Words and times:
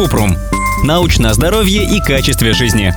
Купрум. 0.00 0.34
Научное 0.82 1.34
здоровье 1.34 1.84
и 1.84 2.00
качестве 2.00 2.54
жизни. 2.54 2.94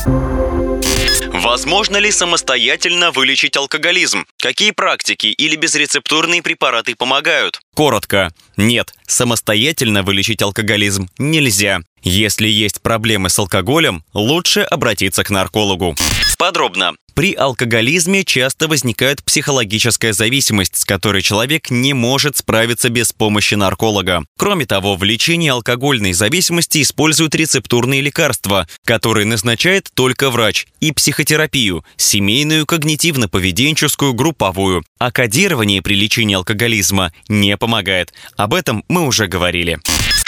Возможно 1.34 1.98
ли 1.98 2.10
самостоятельно 2.12 3.12
вылечить 3.12 3.58
алкоголизм? 3.58 4.26
Какие 4.42 4.72
практики 4.72 5.28
или 5.28 5.58
безрецептурные 5.58 6.42
препараты 6.42 6.96
помогают? 6.96 7.60
Коротко. 7.76 8.32
Нет, 8.56 8.94
самостоятельно 9.06 10.04
вылечить 10.04 10.42
алкоголизм 10.42 11.10
нельзя. 11.18 11.82
Если 12.04 12.48
есть 12.48 12.82
проблемы 12.82 13.30
с 13.30 13.38
алкоголем, 13.38 14.06
лучше 14.14 14.62
обратиться 14.62 15.26
к 15.26 15.30
наркологу. 15.30 15.98
Подробно. 16.38 16.94
При 17.16 17.34
алкоголизме 17.36 18.24
часто 18.24 18.68
возникает 18.68 19.24
психологическая 19.24 20.14
зависимость, 20.14 20.78
с 20.78 20.86
которой 20.86 21.22
человек 21.22 21.70
не 21.70 21.94
может 21.94 22.38
справиться 22.38 22.90
без 22.90 23.14
помощи 23.14 23.54
нарколога. 23.54 24.26
Кроме 24.36 24.66
того, 24.66 24.96
в 24.96 25.04
лечении 25.04 25.50
алкогольной 25.50 26.14
зависимости 26.14 26.82
используют 26.82 27.36
рецептурные 27.36 28.02
лекарства, 28.02 28.68
которые 28.84 29.28
назначает 29.28 29.92
только 29.94 30.32
врач, 30.32 30.66
и 30.80 30.92
психотерапию, 30.92 31.86
семейную, 31.98 32.66
когнитивно-поведенческую, 32.66 34.14
групповую. 34.14 34.84
А 34.98 35.12
кодирование 35.12 35.84
при 35.84 35.94
лечении 35.94 36.36
алкоголизма 36.36 37.14
не 37.28 37.58
помогает. 37.58 38.12
Об 38.38 38.56
этом 38.56 38.84
мы 38.88 39.06
уже 39.06 39.28
говорили. 39.28 39.80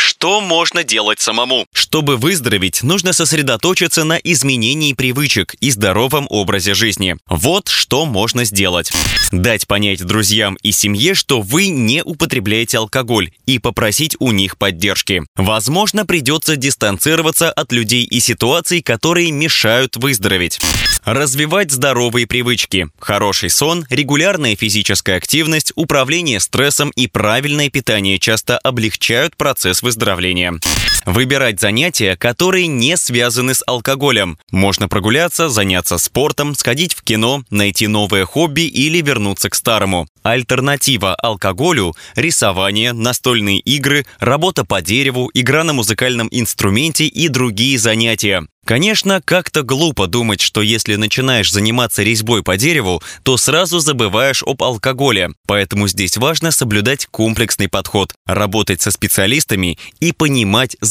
Что 0.08 0.40
можно 0.40 0.84
делать 0.84 1.20
самому? 1.20 1.66
Чтобы 1.74 2.18
выздороветь, 2.18 2.84
нужно 2.84 3.12
сосредоточиться 3.12 4.04
на 4.04 4.18
изменении 4.18 4.94
привычек 4.94 5.56
и 5.56 5.72
здоровом 5.72 6.28
образе 6.30 6.76
жизни. 6.76 7.16
Вот 7.28 7.70
что 7.70 8.06
можно 8.06 8.46
сделать. 8.46 8.92
Дать 9.32 9.66
понять 9.66 10.06
друзьям 10.06 10.60
и 10.62 10.72
семье, 10.72 11.16
что 11.16 11.42
вы 11.42 11.70
не 11.70 12.04
употребляете 12.04 12.78
алкоголь 12.78 13.32
и 13.48 13.58
попросить 13.58 14.16
у 14.20 14.32
них 14.32 14.60
поддержки. 14.60 15.24
Возможно, 15.36 16.06
придется 16.06 16.56
дистанцироваться 16.56 17.52
от 17.52 17.72
людей 17.72 18.04
и 18.04 18.20
ситуаций, 18.20 18.84
которые 18.84 19.32
мешают 19.32 19.98
выздороветь. 19.98 20.60
Развивать 21.04 21.72
здоровые 21.72 22.28
привычки. 22.28 22.90
Хороший 23.00 23.50
сон, 23.50 23.88
регулярная 23.90 24.56
физическая 24.56 25.18
активность, 25.18 25.72
управление 25.76 26.40
стрессом 26.40 26.92
и 26.92 27.08
правильное 27.08 27.72
питание 27.72 28.20
часто 28.20 28.60
облегчают 28.60 29.36
процесс 29.36 29.82
выздоровления 29.82 29.95
выздоровления 29.96 30.60
Выбирать 31.06 31.62
занятия, 31.62 32.16
которые 32.16 32.66
не 32.66 32.98
связаны 32.98 33.54
с 33.54 33.64
алкоголем. 33.68 34.40
Можно 34.50 34.88
прогуляться, 34.88 35.50
заняться 35.50 36.00
спортом, 36.00 36.56
сходить 36.56 36.96
в 36.96 37.04
кино, 37.04 37.44
найти 37.52 37.86
новое 37.86 38.26
хобби 38.26 38.62
или 38.62 39.02
вернуться 39.02 39.52
к 39.52 39.56
старому. 39.56 40.08
Альтернатива 40.24 41.14
алкоголю– 41.14 41.94
рисование, 42.16 42.94
настольные 42.94 43.60
игры, 43.60 44.08
работа 44.20 44.66
по 44.66 44.82
дереву, 44.82 45.30
игра 45.36 45.64
на 45.64 45.74
музыкальном 45.74 46.28
инструменте 46.32 47.06
и 47.06 47.28
другие 47.28 47.78
занятия. 47.78 48.48
Конечно, 48.66 49.22
как-то 49.24 49.62
глупо 49.62 50.08
думать, 50.08 50.42
что 50.42 50.64
если 50.64 50.96
начинаешь 50.96 51.52
заниматься 51.52 52.02
резьбой 52.02 52.42
по 52.42 52.58
дереву, 52.58 53.04
то 53.22 53.38
сразу 53.38 53.78
забываешь 53.78 54.42
об 54.42 54.64
алкоголе. 54.64 55.30
Поэтому 55.46 55.88
здесь 55.88 56.18
важно 56.18 56.50
соблюдать 56.50 57.06
комплексный 57.06 57.70
подход, 57.70 58.16
работать 58.26 58.82
со 58.82 58.90
специалистами 58.90 59.78
и 60.00 60.12
понимать, 60.12 60.78